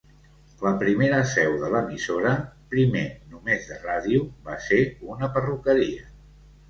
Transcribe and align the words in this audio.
La 0.67 0.69
primera 0.83 1.17
seu 1.33 1.57
de 1.63 1.69
l'emissora, 1.75 2.33
primer 2.73 3.05
només 3.35 3.69
de 3.73 3.77
ràdio, 3.85 4.25
va 4.49 4.57
ser 4.71 4.81
una 5.17 5.31
perruqueria. 5.37 6.09